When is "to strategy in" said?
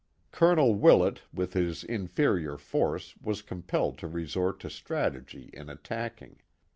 4.61-5.69